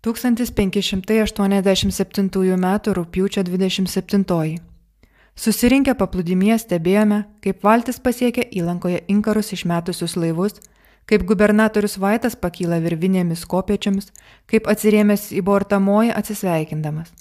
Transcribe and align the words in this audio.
1587 0.00 2.56
m. 2.56 2.66
rūpiučio 2.96 3.44
27. 3.44 4.24
Susirinkę 5.36 5.92
paplūdimie 5.92 6.56
stebėjome, 6.56 7.28
kaip 7.44 7.60
valtis 7.64 8.00
pasiekia 8.00 8.48
įlankoje 8.48 9.04
inkarus 9.12 9.52
išmetusius 9.52 10.16
laivus, 10.16 10.56
kaip 11.04 11.28
gubernatorius 11.28 12.00
Vaitas 12.00 12.32
pakyla 12.36 12.80
virvinėmis 12.80 13.44
kopiečiamis, 13.44 14.08
kaip 14.48 14.64
atsirėmęs 14.72 15.36
į 15.36 15.42
bortą 15.44 15.80
moja 15.84 16.16
atsisveikindamas. 16.16 17.12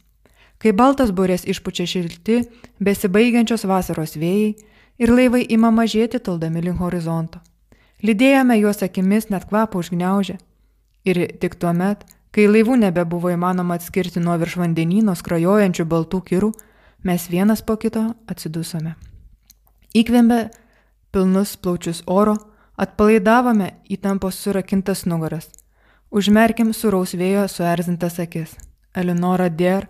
Kai 0.60 0.72
baltas 0.72 1.12
burės 1.16 1.44
išpučia 1.48 1.86
šilti, 1.88 2.44
besibaigiančios 2.80 3.66
vasaros 3.68 4.16
vėjai 4.16 4.56
ir 5.04 5.12
laivai 5.12 5.44
ima 5.52 5.72
mažėti 5.72 6.20
toldami 6.20 6.62
link 6.64 6.80
horizonto. 6.80 7.40
Lydėjome 8.04 8.56
juos 8.62 8.84
akimis 8.88 9.28
net 9.32 9.50
kvapą 9.52 9.80
užgneužę. 9.84 10.38
Ir 11.04 11.28
tik 11.40 11.56
tuo 11.60 11.74
met, 11.76 12.06
kai 12.36 12.48
laivų 12.50 12.78
nebebuvo 12.84 13.32
įmanoma 13.34 13.80
atskirti 13.80 14.22
nuo 14.24 14.38
virš 14.42 14.60
vandenyno 14.62 15.16
skrajojančių 15.18 15.86
baltų 15.90 16.22
kirų, 16.30 16.52
mes 17.04 17.30
vienas 17.32 17.64
po 17.66 17.78
kito 17.82 18.12
atsidusome. 18.30 18.96
Įkvėmė 19.96 20.50
pilnus 21.12 21.56
plaučius 21.58 22.04
oro, 22.06 22.36
atpalaidavome 22.78 23.72
įtampos 23.90 24.38
surakintas 24.44 25.06
nugaras. 25.10 25.50
Užmerkim 26.10 26.74
suraus 26.74 27.14
vėjo 27.18 27.48
suerzintas 27.50 28.20
akis. 28.22 28.56
Elinora 28.96 29.50
Dier 29.50 29.88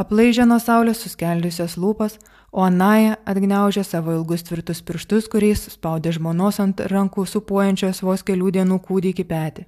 aplaižė 0.00 0.46
nuo 0.48 0.60
saulės 0.60 1.02
suskeldusias 1.04 1.76
lūpas, 1.80 2.16
o 2.52 2.64
Anaja 2.64 3.18
atgneužė 3.28 3.84
savo 3.84 4.14
ilgus 4.16 4.46
tvirtus 4.46 4.80
pirštus, 4.82 5.28
kuriais 5.32 5.66
spaudė 5.72 6.14
žmonos 6.16 6.60
ant 6.60 6.80
rankų 6.92 7.26
supuojančios 7.28 8.02
vos 8.02 8.24
kelių 8.26 8.50
dienų 8.56 8.80
kūdikį 8.86 9.26
petį. 9.28 9.66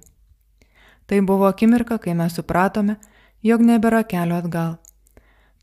Tai 1.05 1.19
buvo 1.21 1.47
akimirka, 1.47 1.97
kai 1.99 2.15
mes 2.15 2.35
supratome, 2.37 2.97
jog 3.43 3.61
nebėra 3.61 4.03
kelio 4.07 4.39
atgal. 4.39 4.77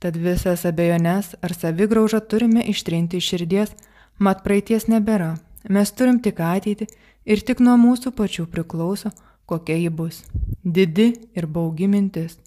Tad 0.01 0.17
visas 0.17 0.65
abejonės 0.69 1.35
ar 1.45 1.53
savigraužą 1.53 2.21
turime 2.25 2.65
ištrinti 2.73 3.21
iš 3.21 3.35
širdies, 3.35 3.75
mat 4.19 4.45
praeities 4.45 4.89
nebėra. 4.89 5.35
Mes 5.69 5.93
turim 5.93 6.21
tik 6.25 6.41
ateitį 6.41 6.89
ir 7.25 7.43
tik 7.45 7.61
nuo 7.61 7.77
mūsų 7.81 8.15
pačių 8.17 8.47
priklauso, 8.49 9.13
kokia 9.45 9.77
ji 9.77 9.91
bus. 9.91 10.23
Didi 10.65 11.13
ir 11.37 11.47
baugi 11.47 11.89
mintis. 11.89 12.39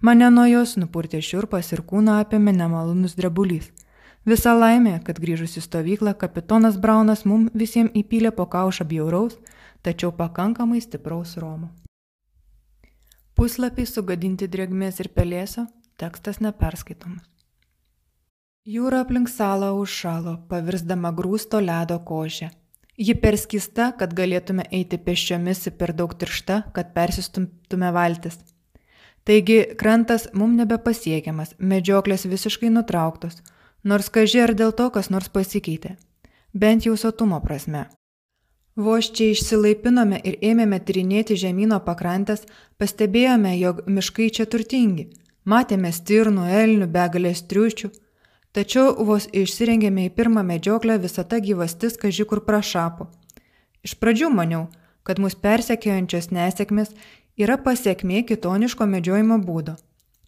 Mane 0.00 0.28
nuo 0.30 0.44
jos 0.46 0.76
nupurtė 0.76 1.22
šiurpas 1.24 1.72
ir 1.72 1.82
kūną 1.88 2.20
apėmė 2.22 2.52
nemalonus 2.60 3.16
drebulys. 3.18 3.72
Visa 4.28 4.52
laimė, 4.52 4.98
kad 5.04 5.16
grįžus 5.16 5.56
į 5.56 5.64
stovyklą, 5.64 6.12
kapitonas 6.20 6.76
Braunas 6.76 7.24
mum 7.24 7.48
visiems 7.54 7.96
įpylė 7.96 8.36
po 8.36 8.44
kaušą 8.52 8.84
bjauraus, 8.84 9.40
tačiau 9.82 10.12
pakankamai 10.12 10.84
stipraus 10.84 11.38
romo. 11.40 11.72
Puslapiai 13.38 13.86
sugadinti 13.86 14.48
drėgmės 14.50 14.96
ir 14.98 15.08
pelėsio, 15.14 15.62
tekstas 16.02 16.40
neperskaitomas. 16.42 17.22
Jūra 18.66 19.04
aplink 19.04 19.30
salą 19.30 19.68
užšalo, 19.78 20.32
pavirsdama 20.50 21.12
grūsto 21.14 21.60
ledo 21.62 22.00
košę. 22.08 22.48
Ji 22.98 23.14
perskista, 23.22 23.92
kad 24.00 24.16
galėtume 24.18 24.64
eiti 24.74 24.98
pėsčiomis 24.98 25.62
ir 25.70 25.76
per 25.78 25.92
daug 26.00 26.16
tiršta, 26.18 26.56
kad 26.74 26.90
persistumtume 26.96 27.92
valtis. 27.94 28.40
Taigi 29.22 29.60
krantas 29.78 30.26
mum 30.34 30.58
nebepasiekiamas, 30.58 31.54
medžioklės 31.62 32.26
visiškai 32.26 32.72
nutrauktos, 32.74 33.38
nors 33.84 34.10
kaži 34.10 34.42
ar 34.48 34.56
dėl 34.58 34.74
to 34.74 34.90
kas 34.90 35.12
nors 35.14 35.30
pasikeitė. 35.30 35.94
Bent 36.50 36.90
jau 36.90 36.98
sotumo 36.98 37.38
prasme. 37.46 37.86
Vos 38.78 39.08
čia 39.10 39.32
išsilaipinome 39.34 40.20
ir 40.22 40.36
ėmėme 40.38 40.76
tyrinėti 40.78 41.34
žemynų 41.40 41.80
pakrantės, 41.82 42.44
pastebėjome, 42.78 43.56
jog 43.58 43.80
miškai 43.90 44.28
čia 44.36 44.46
turtingi. 44.46 45.08
Matėme 45.50 45.90
stirnų, 45.90 46.44
elnių, 46.60 46.86
begalės 46.94 47.42
triušių. 47.50 47.90
Tačiau 48.54 48.94
vos 49.10 49.26
išsirengėme 49.34 50.06
į 50.06 50.14
pirmą 50.14 50.46
medžioklę 50.46 51.00
visą 51.02 51.26
tą 51.26 51.42
gyvastis 51.42 51.98
kaži 51.98 52.28
kur 52.30 52.44
prašapo. 52.46 53.08
Iš 53.82 53.98
pradžių 53.98 54.30
maniau, 54.38 54.68
kad 55.02 55.18
mus 55.18 55.34
persekiojančios 55.34 56.30
nesėkmės 56.30 56.94
yra 57.34 57.58
pasiekmė 57.58 58.22
kitoniško 58.30 58.86
medžiojimo 58.94 59.42
būdo. 59.42 59.74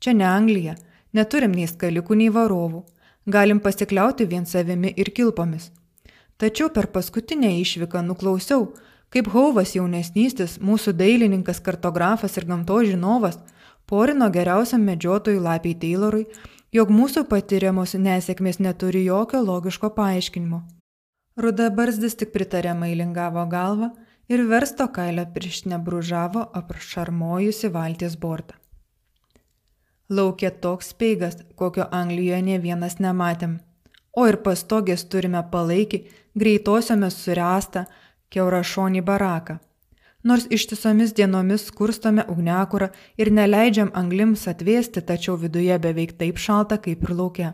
Čia 0.03 0.19
ne 0.19 0.27
Anglija, 0.27 0.75
neturim 1.15 1.55
nei 1.55 1.71
skalikų, 1.71 2.19
nei 2.19 2.35
varovų, 2.35 2.83
galim 3.31 3.63
pasikliauti 3.63 4.27
vien 4.27 4.43
savimi 4.43 4.91
ir 4.97 5.15
kilpomis. 5.15 5.71
Tačiau 6.41 6.71
per 6.73 6.87
paskutinę 6.89 7.51
išvyką 7.61 8.01
nuklausiau, 8.07 8.71
kaip 9.13 9.29
Hauvas 9.35 9.75
jaunesnystis, 9.77 10.57
mūsų 10.65 10.95
dailininkas, 10.97 11.61
kartografas 11.61 12.39
ir 12.41 12.47
gamtos 12.49 12.87
žinovas, 12.89 13.37
porino 13.91 14.31
geriausiam 14.33 14.87
medžiotojui 14.89 15.43
Lapiai 15.45 15.77
Taylorui, 15.77 16.25
jog 16.73 16.93
mūsų 16.95 17.27
patiriamos 17.29 17.93
nesėkmės 17.99 18.61
neturi 18.63 19.05
jokio 19.05 19.43
logiško 19.45 19.91
paaiškinimo. 19.99 20.63
Rudabarzdis 21.41 22.17
tik 22.21 22.33
pritariamai 22.33 22.95
lingavo 22.97 23.45
galvą 23.51 23.91
ir 24.33 24.47
versto 24.49 24.87
kailio 24.95 25.27
pirštinė 25.35 25.79
bružavo 25.85 26.47
apšarmojusi 26.61 27.71
valties 27.75 28.17
bortą. 28.17 28.57
Laukė 30.11 30.51
toks 30.63 30.91
speigas, 30.95 31.37
kokio 31.55 31.85
Anglijoje 31.95 32.43
ne 32.43 32.57
vienas 32.59 32.97
nematėm. 32.99 33.61
O 34.17 34.25
ir 34.27 34.41
pastogės 34.43 35.05
turime 35.07 35.43
palaikį, 35.53 36.01
greitosiomis 36.35 37.17
surestą, 37.25 37.85
keurašonį 38.31 39.03
baraką. 39.03 39.59
Nors 40.23 40.45
ištisomis 40.53 41.15
dienomis 41.17 41.71
kurstome 41.71 42.25
ugnekurą 42.29 42.91
ir 43.17 43.31
neleidžiam 43.33 43.91
anglims 43.95 44.47
atvėsti, 44.53 45.01
tačiau 45.01 45.37
viduje 45.41 45.79
beveik 45.79 46.13
taip 46.21 46.39
šalta 46.39 46.77
kaip 46.77 47.07
ir 47.07 47.15
laukia. 47.17 47.53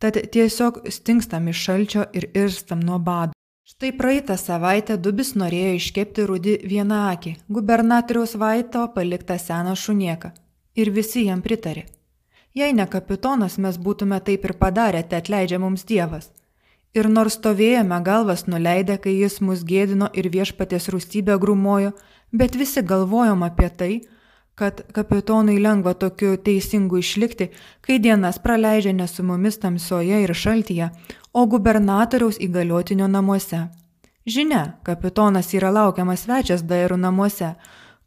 Tad 0.00 0.16
tiesiog 0.32 0.82
stingstam 0.88 1.48
iš 1.48 1.62
šalčio 1.66 2.04
ir 2.12 2.28
irstam 2.34 2.80
nuo 2.84 2.98
bado. 2.98 3.32
Štai 3.70 3.92
praeitą 3.96 4.36
savaitę 4.36 4.96
Dubis 4.98 5.34
norėjo 5.40 5.74
iškepti 5.78 6.26
rudi 6.28 6.54
vieną 6.72 7.00
akį, 7.12 7.34
gubernatoriaus 7.56 8.34
Vaito 8.34 8.86
paliktą 8.94 9.38
seną 9.38 9.76
šunieką. 9.78 10.32
Ir 10.80 10.90
visi 10.90 11.24
jam 11.28 11.40
pritarė. 11.44 11.84
Jei 12.54 12.74
ne 12.74 12.86
kapitonas, 12.90 13.58
mes 13.62 13.78
būtume 13.78 14.18
taip 14.26 14.44
ir 14.48 14.56
padarę, 14.58 15.04
te 15.06 15.20
atleidžia 15.20 15.60
mums 15.62 15.86
Dievas. 15.86 16.32
Ir 16.94 17.06
nors 17.06 17.36
stovėjome 17.38 18.00
galvas 18.02 18.48
nuleidę, 18.50 18.96
kai 18.98 19.12
jis 19.14 19.38
mus 19.46 19.60
gėdino 19.66 20.08
ir 20.10 20.26
viešpatės 20.34 20.88
rūstybę 20.90 21.36
grumojo, 21.38 21.92
bet 22.32 22.56
visi 22.58 22.82
galvojom 22.82 23.44
apie 23.46 23.68
tai, 23.70 23.92
kad 24.58 24.80
kapitonui 24.92 25.60
lengva 25.62 25.94
tokiu 25.94 26.34
teisingu 26.36 26.98
išlikti, 26.98 27.46
kai 27.80 27.98
dienas 28.02 28.40
praleidžia 28.42 28.92
ne 28.92 29.06
su 29.08 29.22
mumis 29.22 29.60
tamsoje 29.62 30.18
ir 30.24 30.32
šaltyje, 30.34 30.90
o 31.32 31.46
gubernatoriaus 31.46 32.40
įgaliotinio 32.42 33.06
namuose. 33.08 33.68
Žinia, 34.26 34.64
kapitonas 34.82 35.54
yra 35.54 35.70
laukiamas 35.72 36.26
svečias 36.26 36.66
Dairų 36.66 36.98
namuose, 37.00 37.54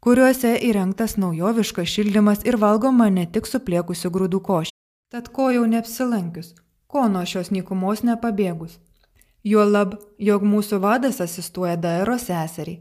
kuriuose 0.04 0.52
įrengtas 0.68 1.16
naujoviškas 1.16 1.88
šildymas 1.88 2.44
ir 2.44 2.60
valgoma 2.60 3.08
ne 3.10 3.24
tik 3.26 3.48
supliekusių 3.48 4.12
grūdų 4.14 4.40
košė. 4.44 4.76
Tad 5.10 5.32
ko 5.32 5.48
jau 5.56 5.64
neapsilankius, 5.66 6.52
ko 6.94 7.04
nuo 7.10 7.26
šios 7.26 7.50
nykumos 7.50 8.04
nepabėgus. 8.06 8.78
Juolab, 9.44 9.98
jog 10.30 10.46
mūsų 10.54 10.80
vadas 10.86 11.20
asistuoja 11.20 11.76
Dairo 11.76 12.16
seseriai. 12.22 12.80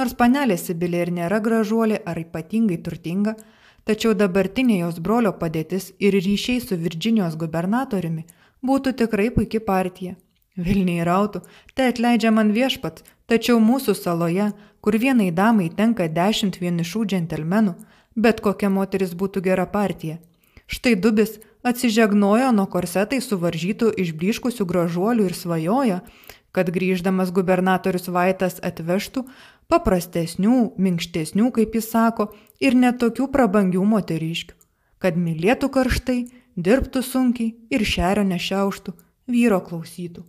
Nors 0.00 0.16
panelė 0.18 0.56
Sibilė 0.58 1.04
ir 1.04 1.14
nėra 1.20 1.38
gražuolė 1.44 2.00
ar 2.08 2.18
ypatingai 2.18 2.80
turtinga, 2.82 3.36
tačiau 3.84 4.16
dabartinė 4.18 4.80
jos 4.80 4.98
brolio 4.98 5.36
padėtis 5.38 5.92
ir 6.00 6.18
ryšiai 6.18 6.66
su 6.66 6.80
Virginijos 6.80 7.38
gubernatoriumi– 7.38 8.26
Būtų 8.60 8.92
tikrai 8.92 9.30
puikia 9.32 9.60
partija. 9.64 10.16
Vilniai 10.60 11.04
rautų, 11.06 11.40
tai 11.74 11.88
atleidžia 11.92 12.32
man 12.36 12.50
viešpat, 12.52 13.00
tačiau 13.30 13.56
mūsų 13.64 13.94
saloje, 13.96 14.50
kur 14.84 14.96
vienai 15.00 15.30
damai 15.32 15.70
tenka 15.72 16.08
dešimt 16.12 16.58
vienišų 16.60 17.06
džentelmenų, 17.12 17.74
bet 18.16 18.42
kokia 18.44 18.68
moteris 18.68 19.14
būtų 19.16 19.40
gera 19.46 19.64
partija. 19.64 20.18
Štai 20.66 20.92
Dubis 20.96 21.38
atsižegnojo 21.66 22.52
nuo 22.56 22.66
korsetai 22.70 23.20
suvaržytų 23.24 23.92
išbliškusių 24.04 24.64
gražuolių 24.66 25.22
ir 25.28 25.34
svajoja, 25.36 25.98
kad 26.52 26.70
grįždamas 26.74 27.30
gubernatorius 27.34 28.08
Vaitas 28.10 28.60
atvežtų 28.64 29.24
paprastesnių, 29.70 30.72
minkštesnių, 30.78 31.50
kaip 31.54 31.74
jis 31.78 31.90
sako, 31.92 32.34
ir 32.60 32.74
netokių 32.74 33.28
prabangių 33.30 33.84
moteriškių, 33.86 34.54
kad 34.98 35.16
mylėtų 35.16 35.70
karštai 35.76 36.26
dirbtų 36.58 37.02
sunkiai 37.06 37.54
ir 37.70 37.84
šerio 37.86 38.24
nešiauštų, 38.26 38.92
vyro 39.30 39.60
klausytų. 39.62 40.24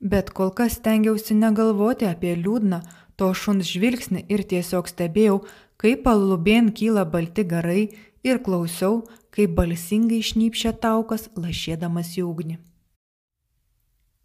bet 0.00 0.32
kol 0.34 0.50
kas 0.50 0.80
stengiausi 0.80 1.36
negalvoti 1.38 2.08
apie 2.08 2.34
liūdną 2.34 2.80
to 3.16 3.30
šuns 3.34 3.70
žvilgsnį 3.70 4.26
ir 4.32 4.42
tiesiog 4.50 4.90
stebėjau, 4.90 5.38
kaip 5.80 6.02
palubien 6.08 6.72
kyla 6.72 7.06
balti 7.06 7.46
garai 7.46 7.86
ir 8.26 8.42
klausiau, 8.42 9.04
kaip 9.30 9.54
balsingai 9.54 10.22
šnypšia 10.24 10.74
taukas 10.82 11.28
lašėdamas 11.36 12.16
į 12.18 12.26
ugnį. 12.26 12.58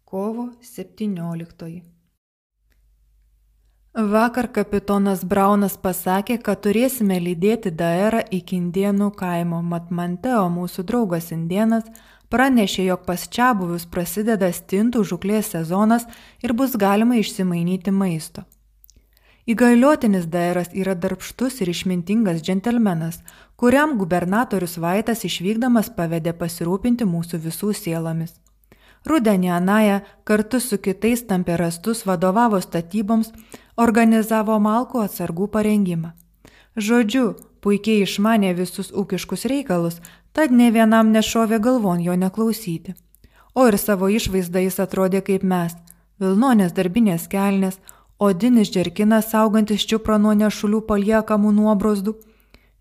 Kovo 0.08 0.50
17. 0.60 1.91
Vakar 3.92 4.46
kapitonas 4.48 5.20
Braunas 5.28 5.74
pasakė, 5.76 6.38
kad 6.40 6.62
turėsime 6.64 7.18
lydėti 7.20 7.68
Daerą 7.76 8.22
iki 8.32 8.56
Indienų 8.56 9.10
kaimo, 9.12 9.58
mat 9.60 9.90
Manteo, 9.92 10.46
mūsų 10.48 10.86
draugas 10.88 11.28
Indienas, 11.36 11.84
pranešė, 12.32 12.86
jog 12.86 13.04
pas 13.04 13.26
čia 13.28 13.50
buvius 13.52 13.84
prasideda 13.84 14.48
stintų 14.48 15.04
žuklės 15.04 15.52
sezonas 15.52 16.06
ir 16.40 16.54
bus 16.56 16.72
galima 16.72 17.20
išsimainyti 17.20 17.92
maisto. 17.92 18.46
Įgaliotinis 19.44 20.24
Daeras 20.24 20.72
yra 20.72 20.94
darbštus 20.96 21.60
ir 21.60 21.68
išmintingas 21.68 22.40
džentelmenas, 22.40 23.20
kuriam 23.60 23.98
gubernatorius 24.00 24.78
Vaitas 24.80 25.26
išvykdamas 25.28 25.92
pavedė 25.92 26.32
pasirūpinti 26.32 27.04
mūsų 27.04 27.44
visų 27.44 27.76
sielomis. 27.76 28.38
Rudenį 29.04 29.50
Anaja 29.50 30.00
kartu 30.24 30.60
su 30.62 30.78
kitais 30.78 31.24
tamperastus 31.26 32.06
vadovavo 32.06 32.60
statyboms, 32.62 33.32
organizavo 33.76 34.58
malkų 34.58 35.04
atsargų 35.06 35.48
parengimą. 35.48 36.12
Žodžiu, 36.76 37.34
puikiai 37.60 38.02
išmanė 38.06 38.54
visus 38.56 38.92
ūkiškus 38.92 39.46
reikalus, 39.50 40.00
tad 40.32 40.50
ne 40.50 40.70
vienam 40.72 41.12
nešovė 41.12 41.60
galvon 41.60 42.00
jo 42.00 42.16
neklausyti. 42.16 42.94
O 43.54 43.66
ir 43.68 43.76
savo 43.78 44.08
išvaizdą 44.08 44.64
jis 44.64 44.80
atrodė 44.80 45.20
kaip 45.20 45.42
mes- 45.44 45.74
Vilnonės 46.22 46.72
darbinės 46.72 47.28
kelnes, 47.28 47.78
odinis 48.18 48.70
džerkinas 48.70 49.30
saugantis 49.30 49.86
čiupro 49.86 50.18
nuo 50.18 50.32
nešulių 50.32 50.80
paliekamų 50.88 51.52
nuobrosdų. 51.52 52.14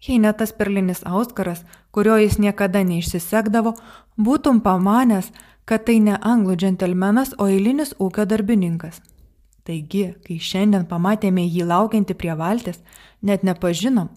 Jei 0.07 0.19
ne 0.19 0.33
tas 0.33 0.51
perlinis 0.51 1.03
auskaras, 1.05 1.63
kurio 1.91 2.15
jis 2.17 2.37
niekada 2.39 2.83
neišsisekdavo, 2.83 3.73
būtum 4.17 4.61
pamanęs, 4.61 5.31
kad 5.65 5.85
tai 5.85 5.99
ne 5.99 6.17
anglų 6.21 6.55
džentelmenas, 6.55 7.33
o 7.37 7.47
eilinis 7.47 7.93
ūkio 7.99 8.25
darbininkas. 8.25 9.01
Taigi, 9.67 10.05
kai 10.25 10.39
šiandien 10.41 10.87
pamatėme 10.89 11.43
jį 11.45 11.67
laukiantį 11.69 12.15
prie 12.17 12.33
valties, 12.37 12.79
net 13.21 13.43
nepažinom. 13.45 14.09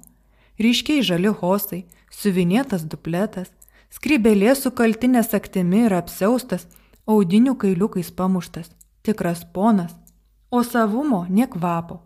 Ryškiai 0.61 1.03
žali 1.05 1.33
hosai, 1.41 1.83
suvinėtas 2.11 2.87
dupletas, 2.89 3.51
skrybelė 3.93 4.55
su 4.57 4.73
kaltinės 4.73 5.35
aktimi 5.37 5.85
ir 5.89 5.97
apseustas, 5.99 6.65
audinių 7.07 7.57
kailiukais 7.61 8.11
pamuštas, 8.17 8.71
tikras 9.05 9.45
ponas, 9.53 9.93
o 10.51 10.63
savumo 10.65 11.27
niekvapo. 11.29 12.01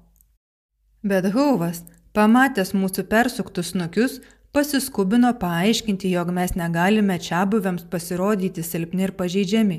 Bet 1.07 1.29
Hauvas, 1.37 1.85
pamatęs 2.17 2.75
mūsų 2.75 3.05
persuktus 3.13 3.75
nukius, 3.79 4.19
pasiskubino 4.51 5.31
paaiškinti, 5.39 6.11
jog 6.17 6.33
mes 6.35 6.57
negalime 6.59 7.21
čia 7.23 7.45
buvėms 7.47 7.87
pasirodyti 7.93 8.67
silpni 8.67 9.07
ir 9.07 9.15
pažeidžiami. 9.21 9.79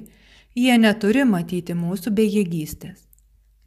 Jie 0.55 0.79
neturi 0.79 1.27
matyti 1.27 1.75
mūsų 1.75 2.15
bejėgystės. 2.15 3.08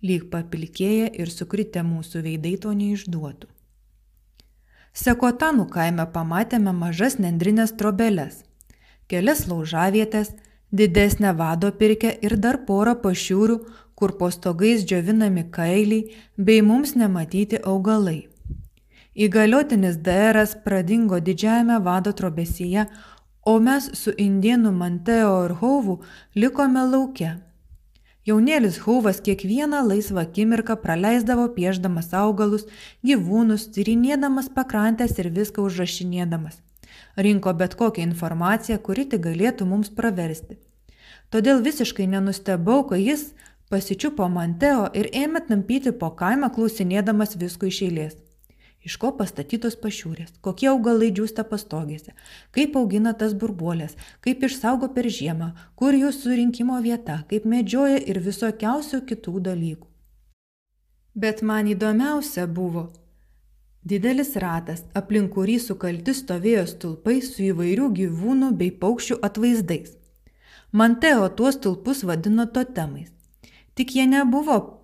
Lyg 0.02 0.24
papilkėję 0.30 1.10
ir 1.22 1.30
sukritę 1.30 1.82
mūsų 1.86 2.24
veidai 2.24 2.56
to 2.62 2.72
neišduotų. 2.74 3.46
Sekotanų 4.92 5.68
kaime 5.70 6.06
pamatėme 6.14 6.72
mažas 6.74 7.14
nendrinės 7.22 7.72
trobeles, 7.78 8.40
kelias 9.06 9.46
laužavietės, 9.46 10.32
didesnę 10.72 11.32
vado 11.38 11.70
pirkę 11.72 12.10
ir 12.26 12.34
dar 12.36 12.58
porą 12.66 12.96
pašiūrių, 13.04 13.56
kur 13.94 14.16
po 14.18 14.32
stogais 14.34 14.82
džiovinami 14.82 15.46
kailiai 15.54 16.10
bei 16.36 16.66
mums 16.66 16.96
nematyti 16.98 17.62
augalai. 17.62 18.26
Įgaliotinis 19.14 20.00
Daeras 20.02 20.56
pradingo 20.64 21.20
didžiajame 21.20 21.78
vado 21.84 22.10
trobesyje, 22.10 22.88
o 23.46 23.58
mes 23.60 23.88
su 24.02 24.10
indienų 24.26 24.74
Manteo 24.82 25.32
ir 25.46 25.56
Hauvu 25.62 26.00
likome 26.34 26.84
laukia. 26.90 27.36
Jaunėlis 28.22 28.76
Hauvas 28.84 29.18
kiekvieną 29.26 29.80
laisvą 29.82 30.20
akimirką 30.22 30.76
praleisdavo 30.84 31.48
pieždamas 31.56 32.12
augalus, 32.14 32.68
gyvūnus, 33.02 33.64
tyrinėdamas 33.74 34.46
pakrantės 34.58 35.16
ir 35.18 35.30
viską 35.38 35.64
užrašinėdamas. 35.66 36.60
Rinko 37.18 37.54
bet 37.58 37.74
kokią 37.80 38.06
informaciją, 38.06 38.78
kuri 38.86 39.08
tik 39.10 39.26
galėtų 39.26 39.66
mums 39.66 39.90
praversti. 39.90 40.60
Todėl 41.34 41.64
visiškai 41.66 42.06
nenustebau, 42.14 42.84
kai 42.86 43.02
jis 43.02 43.32
pasičiupo 43.74 44.28
Manteo 44.30 44.86
ir 44.94 45.10
ėmė 45.24 45.42
tampyti 45.48 45.90
po 45.90 46.14
kaimą 46.22 46.54
klausinėdamas 46.54 47.34
visko 47.42 47.72
iš 47.72 47.82
eilės 47.88 48.20
iš 48.86 48.96
ko 49.02 49.12
pastatytos 49.18 49.76
pašiūrės, 49.82 50.34
kokie 50.44 50.68
augalai 50.70 51.10
džiūsta 51.14 51.44
pastogėse, 51.48 52.14
kaip 52.54 52.76
augina 52.80 53.12
tas 53.18 53.34
burbuolės, 53.38 53.94
kaip 54.24 54.42
išsaugo 54.48 54.90
per 54.96 55.08
žiemą, 55.18 55.52
kur 55.78 55.94
jų 55.94 56.10
surinkimo 56.16 56.80
vieta, 56.82 57.22
kaip 57.30 57.46
medžioja 57.46 58.00
ir 58.02 58.20
visokiausių 58.24 59.04
kitų 59.12 59.38
dalykų. 59.50 59.86
Bet 61.14 61.42
man 61.44 61.68
įdomiausia 61.68 62.46
buvo 62.48 62.88
didelis 63.84 64.34
ratas, 64.40 64.84
aplink 64.98 65.34
kurį 65.34 65.58
sukalti 65.60 66.14
stovėjo 66.16 66.66
stulpai 66.70 67.18
su 67.22 67.42
įvairių 67.50 67.90
gyvūnų 67.98 68.52
bei 68.58 68.70
paukščių 68.84 69.18
atvaizdais. 69.28 69.98
Manteo 70.72 71.28
tuos 71.36 71.58
stulpus 71.58 72.00
vadino 72.08 72.46
totemais. 72.48 73.10
Tik 73.76 73.92
jie 73.96 74.06
nebuvo 74.08 74.81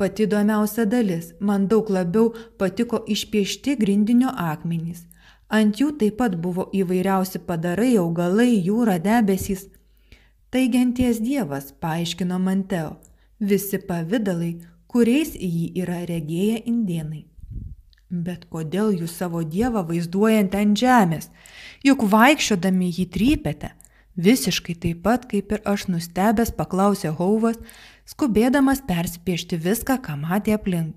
Pati 0.00 0.24
įdomiausia 0.24 0.86
dalis- 0.88 1.34
man 1.46 1.66
daug 1.68 1.90
labiau 1.92 2.32
patiko 2.58 3.04
išpiešti 3.14 3.76
grindinio 3.76 4.30
akmenys. 4.32 5.02
Ant 5.50 5.76
jų 5.76 5.98
taip 5.98 6.16
pat 6.16 6.36
buvo 6.40 6.70
įvairiausi 6.72 7.38
padarai, 7.44 7.98
augalai, 7.98 8.64
jūra, 8.64 8.96
debesys. 8.98 9.66
Tai 10.50 10.68
genties 10.68 11.20
dievas, 11.20 11.74
paaiškino 11.82 12.38
Manteo, 12.38 12.96
visi 13.40 13.78
pavydalai, 13.78 14.62
kuriais 14.88 15.34
jį 15.36 15.66
yra 15.82 16.00
regėję 16.06 16.62
indienai. 16.64 17.24
Bet 18.10 18.48
kodėl 18.50 18.96
jūs 19.00 19.12
savo 19.20 19.42
dievą 19.44 19.84
vaizduojant 19.86 20.54
ant 20.54 20.78
žemės? 20.78 21.28
Juk 21.84 22.02
vaikščiodami 22.02 22.88
jį 22.96 23.06
trypėte. 23.06 23.70
Visiškai 24.16 24.74
taip 24.74 25.04
pat 25.04 25.28
kaip 25.30 25.52
ir 25.52 25.60
aš 25.64 25.86
nustebęs 25.92 26.50
paklausė 26.56 27.12
Hauvas, 27.20 27.60
skubėdamas 28.10 28.82
perspiešti 28.88 29.58
viską, 29.60 29.98
ką 30.04 30.16
matė 30.24 30.56
aplink. 30.56 30.96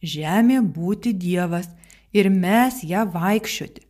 Žemė 0.00 0.60
būti 0.76 1.12
Dievas 1.12 1.68
ir 2.16 2.30
mes 2.32 2.80
ją 2.86 3.04
vaikščioti, 3.14 3.82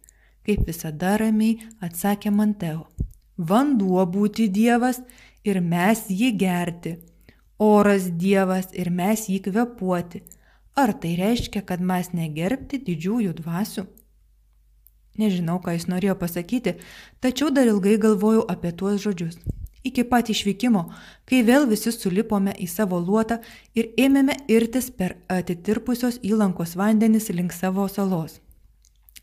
kaip 0.46 0.64
visada 0.68 1.16
ramiai 1.20 1.60
atsakė 1.84 2.32
Manteo. 2.34 2.88
Vanduo 3.36 4.04
būti 4.16 4.48
Dievas 4.48 5.00
ir 5.44 5.60
mes 5.60 6.06
jį 6.08 6.32
gerti. 6.40 6.96
Oras 7.60 8.08
Dievas 8.24 8.72
ir 8.72 8.90
mes 8.90 9.28
jį 9.28 9.38
kvepuoti. 9.46 10.24
Ar 10.80 10.94
tai 10.96 11.14
reiškia, 11.18 11.62
kad 11.66 11.80
mes 11.84 12.12
negerbti 12.16 12.80
didžiųjų 12.86 13.36
dvasių? 13.42 13.86
Nežinau, 15.20 15.58
ką 15.60 15.74
jis 15.76 15.88
norėjo 15.90 16.16
pasakyti, 16.16 16.78
tačiau 17.20 17.50
dar 17.52 17.68
ilgai 17.68 17.98
galvojau 18.00 18.46
apie 18.48 18.70
tuos 18.72 19.02
žodžius 19.04 19.40
iki 19.84 20.04
pat 20.04 20.30
išvykimo, 20.32 20.84
kai 21.28 21.40
vėl 21.46 21.66
visi 21.70 21.92
sulipome 21.94 22.52
į 22.58 22.68
savo 22.68 23.00
luotą 23.00 23.40
ir 23.74 23.90
ėmėme 23.96 24.36
irtis 24.48 24.90
per 24.90 25.16
atitirpusios 25.28 26.20
įlankos 26.22 26.76
vandenis 26.76 27.30
link 27.32 27.52
savo 27.56 27.88
salos. 27.88 28.40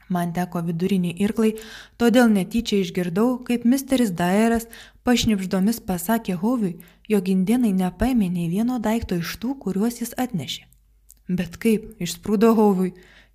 Man 0.09 0.31
teko 0.31 0.61
viduriniai 0.63 1.17
irklai, 1.19 1.51
todėl 1.99 2.29
netyčia 2.31 2.79
išgirdau, 2.79 3.41
kaip 3.47 3.65
misteris 3.67 4.13
Daeras 4.15 4.69
pašnipždomis 5.03 5.81
pasakė 5.83 6.37
Hoviui, 6.39 6.77
jog 7.11 7.27
indienai 7.27 7.73
nepaėmė 7.75 8.29
nei 8.31 8.47
vieno 8.47 8.79
daikto 8.79 9.19
iš 9.19 9.35
tų, 9.41 9.57
kuriuos 9.65 9.99
jis 9.99 10.15
atnešė. 10.15 10.63
Bet 11.27 11.59
kaip, 11.59 11.91
išsprūdo 11.99 12.53
Hoviui, 12.55 12.93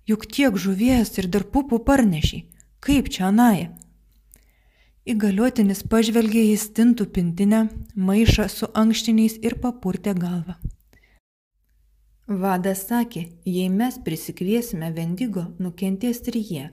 juk 0.09 0.25
tiek 0.25 0.57
žuvies 0.57 1.13
ir 1.21 1.29
dar 1.29 1.45
pupų 1.45 1.83
parnešiai, 1.85 2.47
kaip 2.81 3.13
čia 3.13 3.29
anaja? 3.29 3.69
Įgaliotinis 5.03 5.81
pažvelgė 5.91 6.41
į 6.53 6.59
stintų 6.61 7.09
pintinę, 7.11 7.65
maišą 7.99 8.45
su 8.47 8.69
ankštiniais 8.71 9.33
ir 9.43 9.57
papurtė 9.59 10.13
galvą. 10.15 10.55
Vadas 12.43 12.85
sakė, 12.87 13.25
jei 13.43 13.67
mes 13.67 13.97
prisikviesime 14.05 14.93
Vendigo, 14.95 15.43
nukentės 15.59 16.23
ir 16.31 16.39
jie, 16.39 16.63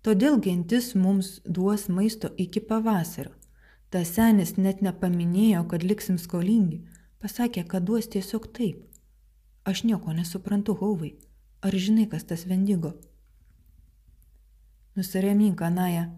todėl 0.00 0.40
gentis 0.40 0.94
mums 0.94 1.42
duos 1.44 1.90
maisto 1.92 2.32
iki 2.46 2.64
pavasario. 2.64 3.34
Tas 3.92 4.16
senis 4.16 4.56
net 4.56 4.80
nepaminėjo, 4.80 5.66
kad 5.68 5.84
liksim 5.84 6.16
skolingi, 6.16 6.80
pasakė, 7.20 7.68
kad 7.68 7.84
duos 7.84 8.08
tiesiog 8.08 8.48
taip. 8.56 8.80
Aš 9.68 9.84
nieko 9.84 10.16
nesuprantu, 10.16 10.72
Hauvai. 10.80 11.18
Ar 11.60 11.76
žinai, 11.76 12.08
kas 12.08 12.24
tas 12.24 12.48
Vendigo? 12.48 12.96
Nusiremink, 14.96 15.60
Anaja. 15.60 16.14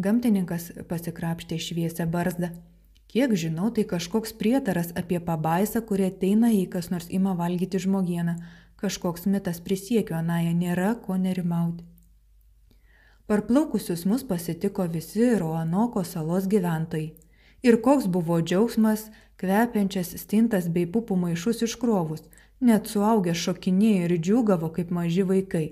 Gamtininkas 0.00 0.70
pasikrapštė 0.88 1.58
šviesę 1.60 2.06
barzdą. 2.08 2.48
Kiek 3.12 3.34
žinau, 3.36 3.68
tai 3.74 3.82
kažkoks 3.84 4.32
prietaras 4.38 4.94
apie 4.96 5.18
pabaisą, 5.20 5.82
kurie 5.84 6.06
ateina, 6.08 6.48
jei 6.54 6.68
kas 6.74 6.88
nors 6.92 7.10
ima 7.10 7.34
valgyti 7.36 7.80
žmogieną. 7.84 8.36
Kažkoks 8.80 9.26
mitas 9.28 9.60
prisiekiu, 9.60 10.14
Anaja, 10.16 10.54
nėra 10.56 10.94
ko 11.04 11.18
nerimauti. 11.20 11.84
Parplaukusius 13.28 14.06
mus 14.08 14.24
pasitiko 14.30 14.86
visi 14.94 15.34
Roanoko 15.42 16.04
salos 16.04 16.48
gyventojai. 16.48 17.10
Ir 17.62 17.76
koks 17.84 18.08
buvo 18.08 18.40
džiaugsmas, 18.40 19.10
kvepiančias 19.42 20.14
stintas 20.22 20.70
bei 20.72 20.88
pupų 20.88 21.18
maišus 21.26 21.60
iškrovus, 21.68 22.24
net 22.60 22.88
suaugę 22.88 23.36
šokinėjo 23.36 24.08
ir 24.08 24.16
džiūgavo 24.16 24.72
kaip 24.78 24.96
maži 24.96 25.28
vaikai. 25.28 25.66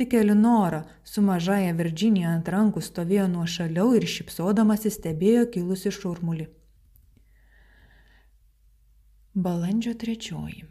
Tik 0.00 0.14
Elinora 0.14 0.84
su 1.04 1.20
mažaja 1.20 1.72
Virginija 1.76 2.30
ant 2.32 2.46
rankų 2.48 2.80
stovėjo 2.80 3.26
nuo 3.28 3.42
šaliau 3.54 3.90
ir 3.98 4.06
šipsodamasi 4.08 4.88
stebėjo 4.94 5.42
kilusi 5.52 5.90
šurmulį. 5.92 6.46
Balandžio 9.46 9.92
trečioji. 10.00 10.62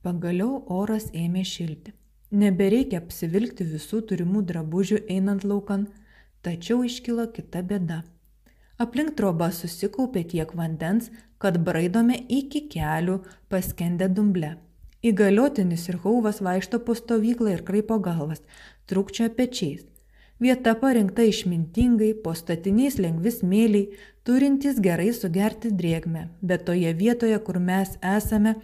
Pagaliau 0.00 0.62
oras 0.78 1.10
ėmė 1.24 1.42
šilti. 1.50 1.92
Nebereikia 2.44 3.02
apsivilkti 3.02 3.68
visų 3.74 4.00
turimų 4.08 4.46
drabužių 4.54 5.02
einant 5.18 5.44
laukan, 5.44 5.84
tačiau 6.40 6.80
iškilo 6.88 7.28
kita 7.36 7.60
bėda. 7.60 8.00
Aplink 8.80 9.18
trobą 9.20 9.50
susikaupė 9.52 10.24
tiek 10.32 10.56
vandens, 10.56 11.12
kad 11.36 11.60
braidome 11.68 12.16
iki 12.40 12.64
kelių 12.72 13.20
paskendę 13.52 14.08
dumble. 14.08 14.56
Įgaliotinis 15.00 15.86
ir 15.88 15.96
hauvas 16.02 16.42
vaikšto 16.44 16.82
po 16.84 16.92
stovyklą 16.92 17.54
ir 17.54 17.62
kraipo 17.64 17.96
galvas, 18.04 18.42
trukčia 18.84 19.30
pečiais. 19.32 19.86
Vieta 20.40 20.74
parinkta 20.76 21.24
išmintingai, 21.24 22.10
po 22.24 22.34
statiniais 22.36 22.98
lengvi 23.00 23.32
smėliai, 23.32 23.88
turintys 24.28 24.76
gerai 24.84 25.08
sugerti 25.16 25.72
drėgmę, 25.72 26.26
bet 26.44 26.66
toje 26.68 26.92
vietoje, 27.00 27.40
kur 27.46 27.58
mes 27.60 27.96
esame, 28.12 28.54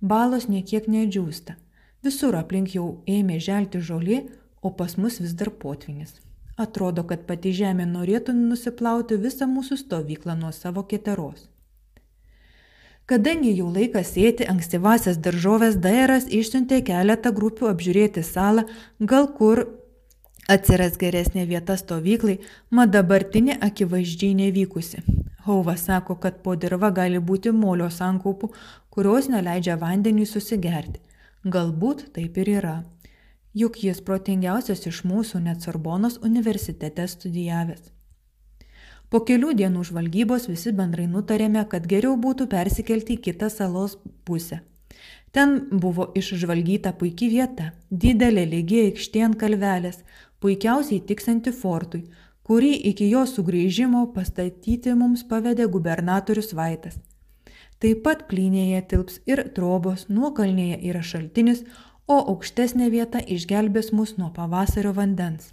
balos 0.00 0.48
niekiek 0.50 0.90
nedžiūsta. 0.90 1.54
Visur 2.02 2.34
aplink 2.42 2.74
jau 2.74 2.88
ėmė 3.06 3.38
želti 3.38 3.78
žolė, 3.78 4.24
o 4.62 4.74
pas 4.74 4.98
mus 4.98 5.22
vis 5.22 5.38
dar 5.38 5.54
potvinis. 5.62 6.18
Atrodo, 6.58 7.06
kad 7.06 7.22
pati 7.30 7.54
žemė 7.54 7.86
norėtų 7.86 8.34
nusiplauti 8.34 9.18
visą 9.18 9.46
mūsų 9.50 9.78
stovyklą 9.86 10.38
nuo 10.42 10.50
savo 10.54 10.82
keteros. 10.90 11.48
Kadangi 13.04 13.50
jau 13.52 13.68
laikas 13.68 14.14
sėti 14.14 14.46
ankstyvasias 14.48 15.18
daržovės, 15.20 15.74
Dairas 15.76 16.24
išsiuntė 16.32 16.80
keletą 16.86 17.34
grupių 17.36 17.68
apžiūrėti 17.74 18.22
salą, 18.24 18.64
gal 19.00 19.28
kur 19.36 19.66
Atsiras 20.48 20.98
geresnė 21.00 21.46
vieta 21.48 21.76
stovyklai, 21.80 22.34
mat 22.68 22.90
dabartinė 22.92 23.54
akivaizdžiai 23.64 24.34
nevykusi. 24.40 25.00
Hauvas 25.46 25.86
sako, 25.88 26.18
kad 26.20 26.42
po 26.44 26.52
dirba 26.56 26.90
gali 26.92 27.20
būti 27.30 27.52
molio 27.52 27.88
sankaupų, 27.92 28.50
kurios 28.92 29.30
neleidžia 29.32 29.78
vandeniui 29.80 30.28
susigerti. 30.28 31.00
Galbūt 31.44 32.06
taip 32.16 32.36
ir 32.40 32.52
yra. 32.58 32.76
Juk 33.56 33.80
jis 33.86 34.04
protingiausias 34.04 34.84
iš 34.90 35.04
mūsų 35.08 35.40
net 35.48 35.64
Sorbonos 35.64 36.20
universitete 36.28 37.08
studijavęs. 37.08 37.93
Po 39.14 39.20
kelių 39.22 39.52
dienų 39.54 39.84
žvalgybos 39.86 40.48
visi 40.50 40.72
bendrai 40.74 41.04
nutarėme, 41.06 41.60
kad 41.70 41.84
geriau 41.86 42.16
būtų 42.18 42.48
persikelti 42.50 43.14
į 43.14 43.20
kitą 43.22 43.46
salos 43.46 43.92
pusę. 44.26 44.56
Ten 45.30 45.52
buvo 45.70 46.08
išžvalgyta 46.18 46.90
puikia 46.98 47.28
vieta- 47.30 47.66
didelė 48.04 48.42
lygiai 48.54 48.88
aikštė 48.88 49.22
ant 49.26 49.38
kalvelės, 49.38 50.00
puikiausiai 50.42 50.98
tiksanti 51.10 51.52
fortui, 51.52 52.02
kurį 52.42 52.72
iki 52.90 53.08
jo 53.12 53.22
sugrįžimo 53.34 54.02
pastatyti 54.16 54.96
mums 54.96 55.22
pavedė 55.22 55.68
gubernatorius 55.76 56.50
Vaitas. 56.52 56.98
Taip 57.78 58.02
pat 58.02 58.26
plynėje 58.28 58.82
tilps 58.88 59.20
ir 59.26 59.44
trobos, 59.54 60.06
nuokalnėje 60.08 60.82
yra 60.90 61.02
šaltinis, 61.02 61.62
o 62.08 62.18
aukštesnė 62.34 62.90
vieta 62.90 63.22
išgelbės 63.22 63.92
mus 63.92 64.18
nuo 64.18 64.32
pavasario 64.34 64.92
vandens. 64.92 65.52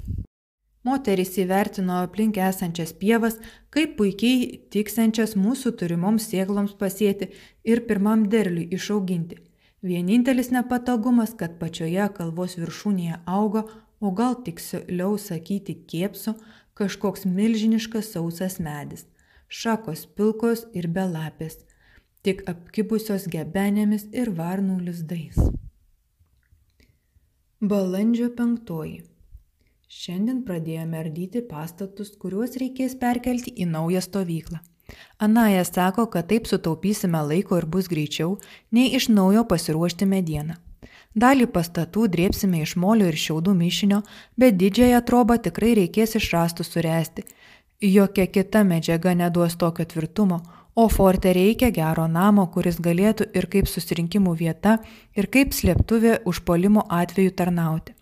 Moteris 0.84 1.36
įvertino 1.38 2.00
aplink 2.02 2.40
esančias 2.42 2.96
pievas, 2.98 3.38
kaip 3.70 3.94
puikiai 4.00 4.58
tiksančias 4.74 5.36
mūsų 5.38 5.76
turimoms 5.78 6.26
sėkloms 6.32 6.74
pasėti 6.80 7.30
ir 7.64 7.84
pirmam 7.90 8.26
derliui 8.34 8.68
išauginti. 8.74 9.38
Vienintelis 9.86 10.50
nepatogumas, 10.54 11.36
kad 11.38 11.60
pačioje 11.62 12.10
kalvos 12.18 12.58
viršūnėje 12.58 13.22
augo 13.26 13.68
o 14.02 14.10
gal 14.18 14.36
tiksliau 14.46 15.16
sakyti 15.22 15.76
kėpso, 15.92 16.34
kažkoks 16.78 17.28
milžiniškas 17.30 18.10
sausas 18.16 18.58
medis, 18.66 19.06
šakos 19.48 20.08
pilkos 20.18 20.66
ir 20.74 20.90
belapės, 20.96 21.60
tik 22.26 22.42
apkibusios 22.50 23.30
gebenėmis 23.36 24.08
ir 24.18 24.34
varnų 24.42 24.80
lizdais. 24.88 25.38
Balandžio 27.62 28.32
penktoji. 28.34 29.11
Šiandien 29.92 30.38
pradėjome 30.48 31.02
ardyti 31.02 31.42
pastatus, 31.44 32.14
kuriuos 32.20 32.54
reikės 32.62 32.94
perkelti 33.00 33.52
į 33.60 33.66
naują 33.74 34.00
stovyklą. 34.06 34.62
Anaja 35.26 35.66
sako, 35.68 36.06
kad 36.14 36.30
taip 36.30 36.48
sutaupysime 36.48 37.20
laiko 37.28 37.60
ir 37.60 37.68
bus 37.74 37.90
greičiau, 37.92 38.38
nei 38.72 38.94
iš 38.96 39.10
naujo 39.12 39.44
pasiruošti 39.52 40.08
medieną. 40.14 40.56
Dalį 41.26 41.50
pastatų 41.58 42.08
drėpsime 42.16 42.64
iš 42.64 42.78
molio 42.80 43.12
ir 43.12 43.20
šiaudų 43.26 43.58
mišinio, 43.66 44.00
bet 44.40 44.56
didžiąją 44.64 45.04
trobą 45.12 45.42
tikrai 45.44 45.76
reikės 45.84 46.16
iš 46.24 46.32
rastų 46.38 46.70
suresti. 46.70 47.28
Jokia 47.84 48.30
kita 48.32 48.64
medžiaga 48.64 49.12
neduos 49.26 49.60
tokio 49.60 49.84
tvirtumo, 49.84 50.40
o 50.74 50.88
forte 50.88 51.36
reikia 51.36 51.76
gero 51.76 52.08
namo, 52.08 52.48
kuris 52.48 52.80
galėtų 52.80 53.34
ir 53.36 53.52
kaip 53.52 53.68
susirinkimų 53.68 54.40
vieta, 54.40 54.80
ir 55.20 55.28
kaip 55.28 55.52
slėptuvė 55.52 56.22
užpolimo 56.32 56.88
atveju 56.88 57.36
tarnauti. 57.36 58.01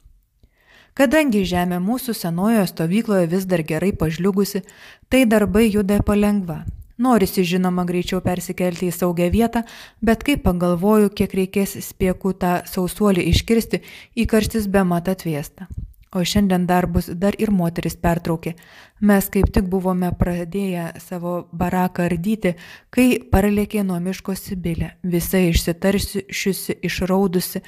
Kadangi 0.98 1.46
žemė 1.48 1.80
mūsų 1.84 2.16
senojoje 2.18 2.66
stovykloje 2.74 3.30
vis 3.32 3.46
dar 3.50 3.64
gerai 3.64 3.94
pažliugusi, 3.94 4.64
tai 5.10 5.26
darbai 5.30 5.70
juda 5.70 6.02
palengva, 6.06 6.64
Norisi 7.00 7.46
žinoma 7.48 7.86
greičiau 7.88 8.20
persikelti 8.20 8.90
į 8.90 8.96
saugią 8.96 9.30
vietą, 9.32 9.62
bet 10.04 10.26
kai 10.28 10.36
pagalvoju, 10.44 11.14
kiek 11.16 11.36
reikės 11.40 11.78
spėkų 11.86 12.34
tą 12.42 12.56
sausuolį 12.68 13.24
iškirsti, 13.32 13.80
įkarštis 14.20 14.68
be 14.68 14.84
mat 14.84 15.08
atvėsta. 15.08 15.70
O 16.12 16.26
šiandien 16.26 16.66
dar 16.68 16.88
bus 16.92 17.08
dar 17.22 17.38
ir 17.40 17.54
moteris 17.56 17.96
pertraukė. 17.96 18.56
Mes 19.00 19.30
kaip 19.32 19.48
tik 19.56 19.70
buvome 19.72 20.10
pradėję 20.20 20.90
savo 21.06 21.36
baraką 21.54 22.10
ardyti, 22.10 22.56
kai 22.92 23.22
paralėkė 23.32 23.86
nuo 23.86 24.02
miško 24.04 24.36
Sibilė, 24.36 24.96
visai 25.06 25.46
išsitaršiusi, 25.54 26.80
išraudusi, 26.84 27.62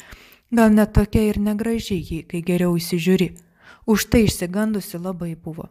gal 0.51 0.73
net 0.75 0.93
tokia 0.93 1.23
ir 1.29 1.39
negražiai, 1.39 2.23
kai 2.27 2.43
geriau 2.45 2.75
įsižiūri. 2.77 3.31
Už 3.87 4.05
tai 4.11 4.25
išsigandusi 4.27 4.99
labai 5.01 5.33
buvo. 5.35 5.69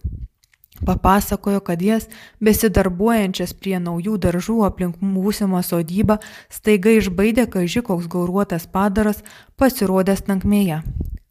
Papasakojo, 0.87 1.61
kad 1.61 1.83
jas, 1.83 2.07
besidarbuojančias 2.41 3.53
prie 3.53 3.77
naujų 3.83 4.17
daržų 4.25 4.63
aplink 4.65 4.97
būsimą 5.01 5.61
sodybą, 5.67 6.17
staiga 6.49 6.95
išbaidė 6.97 7.47
kaži 7.53 7.83
koks 7.85 8.09
gauruotas 8.09 8.65
padaras, 8.67 9.21
pasirodęs 9.61 10.25
tankmėje. 10.29 10.81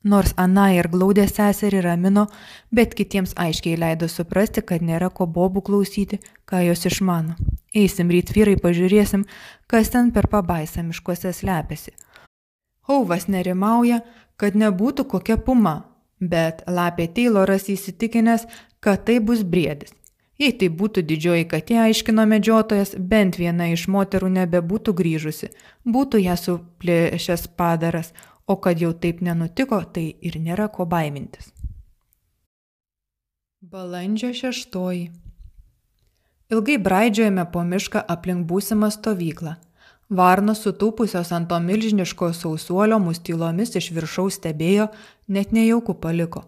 Nors 0.03 0.31
Ana 0.39 0.69
ir 0.71 0.87
glaudė 0.87 1.25
seserį 1.27 1.81
ramino, 1.83 2.27
bet 2.71 2.93
kitiems 2.95 3.33
aiškiai 3.35 3.75
leido 3.75 4.07
suprasti, 4.07 4.61
kad 4.61 4.85
nėra 4.85 5.09
ko 5.09 5.25
bobų 5.27 5.65
klausyti, 5.67 6.21
ką 6.47 6.61
jos 6.69 6.85
išmano. 6.87 7.35
Eisim 7.75 8.13
ryt 8.13 8.31
vyrai, 8.31 8.55
pažiūrėsim, 8.61 9.25
kas 9.67 9.91
ten 9.91 10.13
per 10.15 10.29
pabaisą 10.31 10.85
miškuose 10.85 11.33
slepiasi. 11.35 11.97
Hauvas 12.89 13.29
nerimauja, 13.29 14.01
kad 14.39 14.57
nebūtų 14.57 15.05
kokia 15.11 15.37
puma, 15.37 15.89
Bet 16.19 16.65
lapė 16.67 17.07
Tayloras 17.15 17.69
įsitikinęs, 17.71 18.43
kad 18.83 19.05
tai 19.07 19.19
bus 19.23 19.43
briedis. 19.43 19.93
Jei 20.39 20.53
tai 20.55 20.69
būtų 20.71 21.03
didžioji 21.03 21.47
katė, 21.51 21.77
aiškino 21.83 22.23
medžiotojas, 22.27 22.93
bent 22.95 23.35
viena 23.39 23.67
iš 23.71 23.87
moterų 23.91 24.29
nebebūtų 24.35 24.93
grįžusi, 24.95 25.49
būtų 25.83 26.21
ją 26.23 26.35
suplėšęs 26.39 27.47
padaras, 27.59 28.13
o 28.47 28.55
kad 28.55 28.79
jau 28.79 28.93
taip 28.93 29.19
nenutiko, 29.23 29.81
tai 29.83 30.15
ir 30.19 30.39
nėra 30.39 30.69
ko 30.71 30.87
baimintis. 30.87 31.51
Balandžio 33.59 34.31
šeštoji. 34.35 35.09
Ilgai 36.49 36.79
braidžiojame 36.81 37.43
po 37.51 37.63
mišką 37.67 38.03
aplink 38.07 38.47
būsimą 38.47 38.89
stovyklą. 38.95 39.59
Varnos 40.09 40.63
sutūpusios 40.65 41.29
ant 41.37 41.45
to 41.49 41.59
milžiniško 41.61 42.31
sausuolio 42.33 42.97
mus 42.99 43.19
tylomis 43.21 43.75
iš 43.77 43.91
viršaus 43.93 44.39
stebėjo, 44.39 44.87
net 45.29 45.51
nejaukų 45.53 45.93
paliko. 46.01 46.47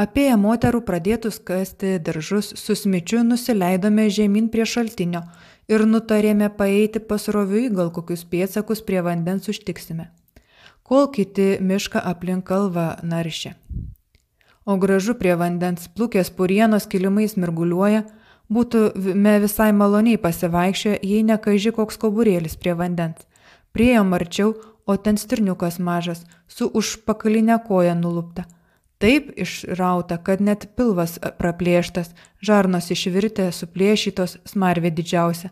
Apėję 0.00 0.38
moterų 0.40 0.80
pradėtus 0.88 1.36
kasti 1.36 1.98
daržus, 2.00 2.54
su 2.56 2.72
smičiu 2.72 3.20
nusileidome 3.28 4.06
žemyn 4.08 4.48
prie 4.48 4.64
šaltinio 4.64 5.20
ir 5.68 5.84
nutarėme 5.84 6.48
paeiti 6.56 7.02
pasroviui, 7.10 7.68
gal 7.76 7.92
kokius 7.92 8.24
pėtsakus 8.24 8.80
prie 8.80 9.02
vandens 9.04 9.52
užtiksime, 9.52 10.08
kol 10.82 11.10
kiti 11.12 11.58
mišką 11.60 12.00
aplink 12.00 12.48
kalvą 12.48 12.86
naršė. 13.04 13.52
O 14.64 14.78
gražu 14.80 15.12
prie 15.20 15.36
vandens 15.36 15.90
plukės 15.92 16.32
purienos 16.32 16.88
kilimais 16.88 17.36
mirguliuoja, 17.36 18.06
būtume 18.54 19.36
visai 19.42 19.70
maloniai 19.72 20.20
pasivaikščioję, 20.20 21.00
jei 21.02 21.26
nekaži 21.26 21.72
koks 21.76 22.00
koburėlis 22.02 22.56
prie 22.56 22.76
vandens. 22.78 23.26
Priejom 23.72 24.12
arčiau, 24.16 24.56
o 24.86 24.96
ten 24.96 25.16
stirniukas 25.16 25.78
mažas, 25.78 26.26
su 26.48 26.68
užpakalinė 26.68 27.62
koja 27.66 27.94
nulupta 27.98 28.44
taip 29.02 29.32
išrauta, 29.36 30.18
kad 30.22 30.40
net 30.40 30.68
pilvas 30.78 31.16
praplėštas, 31.40 32.12
žarnos 32.46 32.90
išvirtė, 32.94 33.48
suplėšytos, 33.50 34.36
smarvė 34.52 34.92
didžiausia. 34.94 35.50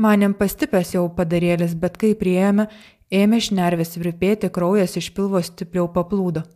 Manėm 0.00 0.32
pastipęs 0.38 0.94
jau 0.94 1.04
padarėlis, 1.16 1.74
bet 1.76 1.98
kai 2.00 2.14
prieėmė, 2.16 2.70
ėmė 3.12 3.42
šnervės 3.44 3.98
virpėti, 4.00 4.48
kraujas 4.54 4.96
iš 4.96 5.10
pilvo 5.16 5.42
stipriau 5.44 5.90
paplūdo. 5.92 6.46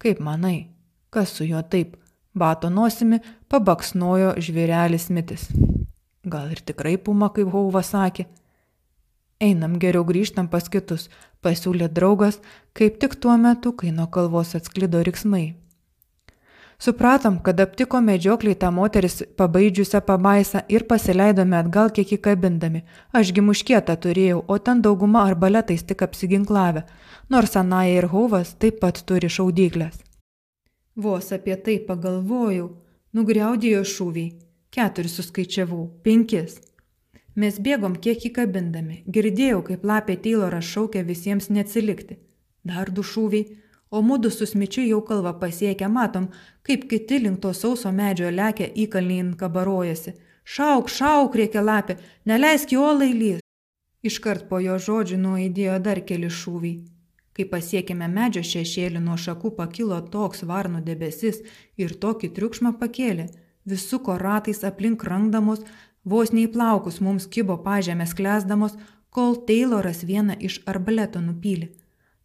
Kaip 0.00 0.24
manai, 0.24 0.70
kas 1.12 1.36
su 1.36 1.44
juo 1.44 1.60
taip? 1.60 1.98
Bato 2.36 2.68
nosimi 2.72 3.20
pabaksnojo 3.52 4.34
žvėrelis 4.42 5.10
mitis. 5.10 5.48
Gal 6.26 6.50
ir 6.54 6.62
tikrai 6.66 6.96
puma, 6.98 7.30
kaip 7.30 7.52
Hauva 7.54 7.84
sakė. 7.86 8.26
Einam 9.42 9.76
geriau 9.78 10.02
grįžtam 10.08 10.48
pas 10.48 10.64
kitus, 10.72 11.10
pasiūlė 11.44 11.90
draugas, 11.92 12.40
kaip 12.72 12.98
tik 13.02 13.18
tuo 13.20 13.36
metu, 13.36 13.72
kai 13.76 13.92
nuo 13.92 14.08
kalvos 14.10 14.56
atsklido 14.58 15.02
riksmai. 15.06 15.54
Supratom, 16.78 17.38
kad 17.40 17.60
aptiko 17.60 18.02
medžiokliai 18.04 18.56
tą 18.60 18.68
moteris 18.78 19.22
pabaidžiusią 19.40 20.02
pabaisą 20.04 20.60
ir 20.68 20.84
pasileidome 20.88 21.56
atgal 21.56 21.88
kiek 21.88 22.10
įkabindami. 22.18 22.82
Ašgi 23.16 23.44
muškietą 23.44 23.96
turėjau, 23.96 24.42
o 24.44 24.58
ten 24.58 24.82
dauguma 24.84 25.22
arbaletais 25.28 25.86
tik 25.88 26.04
apsiginklavę, 26.04 26.84
nors 27.32 27.56
Anaja 27.56 28.02
ir 28.02 28.08
Hauvas 28.12 28.52
taip 28.60 28.82
pat 28.82 29.00
turi 29.08 29.30
šaudyklės. 29.32 30.02
Vos 30.96 31.32
apie 31.32 31.56
tai 31.56 31.78
pagalvojau, 31.88 32.68
nugriaudėjo 33.16 33.82
šūviai. 33.88 34.32
Keturis 34.76 35.14
suskaičiavau, 35.18 35.84
penkis. 36.04 36.58
Mes 37.36 37.58
bėgom 37.60 37.94
kiek 38.04 38.26
įkabindami. 38.28 39.02
Girdėjau, 39.12 39.62
kaip 39.68 39.84
lapė 39.88 40.16
Tayloras 40.24 40.68
šaukė 40.72 41.04
visiems 41.04 41.48
neatsilikti. 41.52 42.18
Dar 42.64 42.90
du 42.92 43.04
šūviai, 43.04 43.56
o 43.90 44.02
mūdu 44.04 44.32
su 44.34 44.48
smičiu 44.48 44.84
jau 44.84 45.00
kalvą 45.08 45.32
pasiekę 45.40 45.88
matom, 45.92 46.30
kaip 46.66 46.88
kiti 46.90 47.20
link 47.24 47.40
to 47.44 47.52
sauso 47.54 47.92
medžio 47.92 48.32
lekia 48.32 48.68
įkalnyin 48.84 49.34
kabarojasi. 49.40 50.16
Šauk, 50.56 50.90
šauk, 50.92 51.36
reikia 51.40 51.62
lapė, 51.64 51.96
neleisk 52.24 52.72
jo 52.76 52.90
lailys. 53.00 53.44
Iškart 54.06 54.48
po 54.50 54.60
jo 54.62 54.76
žodžių 54.88 55.18
nuaidėjo 55.22 55.80
dar 55.82 56.02
keli 56.08 56.28
šūviai. 56.30 56.95
Kai 57.36 57.44
pasiekėme 57.44 58.08
medžio 58.08 58.40
šešėlį, 58.40 59.02
nuo 59.04 59.18
šakų 59.20 59.52
pakilo 59.58 59.98
toks 60.12 60.46
varnų 60.48 60.80
debesis 60.86 61.42
ir 61.76 61.92
tokį 62.00 62.32
triukšmą 62.38 62.78
pakėlė. 62.80 63.28
Visuko 63.66 64.14
ratais 64.16 64.62
aplink 64.64 65.04
rangdamos, 65.04 65.60
Vos 66.06 66.30
nei 66.30 66.46
plaukus 66.46 67.00
mums 67.02 67.24
kibo 67.34 67.56
pažemės 67.64 68.12
klesdamos, 68.14 68.76
kol 69.10 69.34
Tayloras 69.48 70.04
vieną 70.06 70.36
iš 70.48 70.60
arbaleto 70.70 71.18
nupylė. 71.24 71.72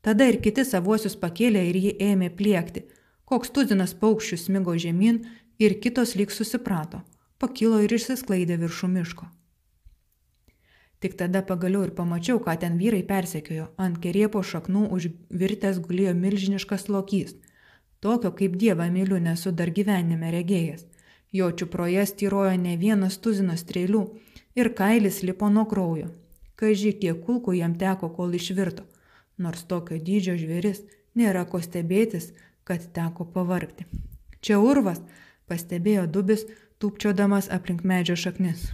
Tada 0.05 0.27
ir 0.29 0.37
kiti 0.45 0.65
savuosius 0.69 1.17
pakėlė 1.23 1.63
ir 1.71 1.79
jį 1.85 1.95
ėmė 2.11 2.29
pliekti. 2.37 2.85
Koks 3.25 3.49
tuzinas 3.55 3.97
paukščių 3.97 4.37
smigo 4.43 4.77
žemyn 4.85 5.23
ir 5.57 5.79
kitos 5.81 6.13
lyg 6.19 6.29
susiprato. 6.29 7.01
Pakilo 7.41 7.81
ir 7.81 7.97
išsisklaidė 7.97 8.61
viršų 8.61 8.93
miško. 8.97 9.25
Tik 11.01 11.15
tada 11.17 11.41
pagaliau 11.41 11.81
ir 11.87 11.91
pamačiau, 11.97 12.37
ką 12.45 12.53
ten 12.61 12.77
vyrai 12.77 13.01
persekiojo. 13.01 13.71
Ant 13.81 13.97
keriepo 14.03 14.43
šaknų 14.45 14.83
užvirtęs 14.95 15.79
gulėjo 15.81 16.13
milžiniškas 16.17 16.87
lokys. 16.93 17.33
Tokio 18.05 18.29
kaip 18.37 18.57
dievą 18.61 18.85
myliu 18.93 19.17
nesu 19.17 19.51
dar 19.51 19.73
gyvenime 19.73 20.29
regėjęs. 20.35 20.85
Jo 21.33 21.49
čiuproje 21.57 22.05
styrojo 22.05 22.53
ne 22.59 22.75
vienas 22.77 23.17
tuzinas 23.17 23.65
strėlių 23.65 24.03
ir 24.59 24.73
kailis 24.77 25.21
lipo 25.25 25.49
nuo 25.49 25.65
kraujo. 25.73 26.11
Kaži, 26.55 26.93
kiek 26.93 27.25
kulkų 27.25 27.57
jam 27.57 27.73
teko, 27.81 28.11
kol 28.13 28.37
išvirto. 28.37 28.85
Nors 29.41 29.65
tokio 29.65 29.97
dydžio 29.97 30.37
žvėris 30.37 30.83
nėra 31.17 31.47
ko 31.49 31.61
stebėtis, 31.65 32.33
kad 32.63 32.91
teko 32.93 33.25
pavargti. 33.25 33.87
Čia 34.41 34.59
urvas, 34.61 35.01
pastebėjo 35.49 36.05
dubis, 36.05 36.45
tūpčiodamas 36.77 37.49
aplink 37.49 37.81
medžio 37.81 38.17
šaknis. 38.17 38.69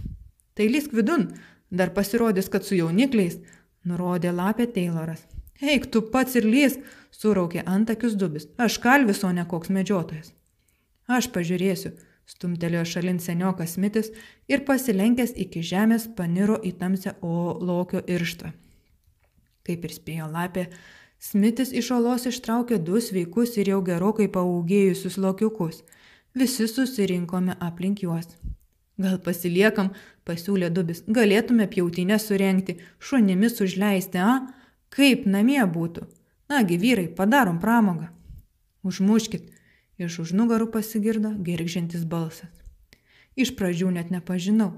Tai 0.56 0.66
lysk 0.68 0.92
vidun, 0.92 1.30
dar 1.70 1.92
pasirodys, 1.94 2.50
kad 2.52 2.66
su 2.66 2.78
jaunikliais, 2.78 3.38
nurodė 3.84 4.32
lapė 4.34 4.68
Tayloras. 4.74 5.24
Eik, 5.60 5.88
tu 5.92 6.02
pats 6.12 6.36
ir 6.38 6.46
lysk, 6.46 6.82
suraukė 7.10 7.64
antakius 7.66 8.14
dubis. 8.18 8.46
Aš 8.58 8.78
kalvis, 8.82 9.24
o 9.24 9.32
ne 9.32 9.46
koks 9.48 9.72
medžiotojas. 9.74 10.34
Aš 11.08 11.32
pažiūrėsiu, 11.34 11.96
Stumtelėjo 12.28 12.82
šalin 12.84 13.16
seniokas 13.24 13.78
mitis 13.80 14.10
ir 14.52 14.60
pasilenkęs 14.68 15.30
iki 15.44 15.62
žemės 15.64 16.04
paniro 16.16 16.58
į 16.60 16.74
tamsią 16.76 17.14
olokio 17.24 18.02
irštą. 18.04 18.50
Kaip 19.64 19.86
ir 19.88 19.94
spėjo 19.94 20.26
lapė, 20.34 20.66
Smitis 21.18 21.72
iš 21.74 21.88
olos 21.96 22.28
ištraukė 22.30 22.76
du 22.88 23.00
sveikus 23.02 23.56
ir 23.58 23.72
jau 23.72 23.78
gerokai 23.82 24.28
paaugėjusius 24.34 25.16
lokiukus. 25.18 25.80
Visi 26.38 26.68
susirinkome 26.70 27.56
aplink 27.68 28.04
juos. 28.04 28.28
Gal 28.98 29.18
pasiliekam, 29.22 29.92
pasiūlė 30.26 30.72
dubis, 30.74 31.04
galėtume 31.06 31.68
pjautinę 31.70 32.18
surenkti, 32.18 32.78
šunimis 32.98 33.60
užleisti, 33.62 34.18
a? 34.18 34.48
Kaip 34.90 35.26
namie 35.26 35.60
būtų? 35.62 36.08
Nagi 36.50 36.78
vyrai, 36.80 37.06
padarom 37.14 37.60
pramogą. 37.62 38.08
Užmuškit, 38.82 39.52
Iš 39.98 40.20
už 40.22 40.30
nugarų 40.38 40.68
pasigirdo 40.70 41.32
girgžintis 41.42 42.04
balsas. 42.06 42.52
Iš 43.34 43.50
pradžių 43.58 43.90
net 43.96 44.12
nepažinau, 44.14 44.70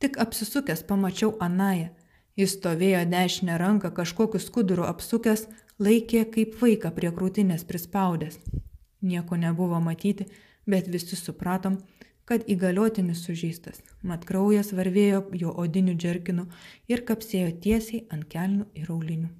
tik 0.00 0.18
apsisukęs 0.20 0.82
pamačiau 0.84 1.32
Anają. 1.40 1.94
Jis 2.36 2.58
stovėjo 2.58 3.06
dešinę 3.08 3.56
ranką 3.56 3.88
kažkokiu 3.96 4.36
skuduru 4.36 4.84
apsukęs, 4.84 5.46
laikė 5.80 6.26
kaip 6.34 6.58
vaiką 6.60 6.90
prie 6.92 7.08
krūtinės 7.08 7.64
prispaudęs. 7.64 8.36
Nieko 9.00 9.40
nebuvo 9.40 9.80
matyti, 9.80 10.28
bet 10.68 10.92
visi 10.92 11.16
supratom, 11.16 11.80
kad 12.26 12.46
įgaliotinis 12.50 13.22
sužeistas, 13.26 13.80
mat 14.02 14.26
kraujas 14.28 14.72
varvėjo 14.74 15.24
jo 15.42 15.54
odiniu 15.64 15.94
džerkinu 15.94 16.48
ir 16.90 17.06
kapsėjo 17.08 17.52
tiesiai 17.62 18.06
ant 18.10 18.26
kelnių 18.32 18.66
ir 18.74 18.90
aulinių. 18.90 19.30